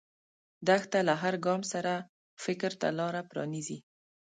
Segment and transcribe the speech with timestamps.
[0.67, 1.93] دښته له هر ګام سره
[2.43, 3.77] فکر ته لاره پرانیزي.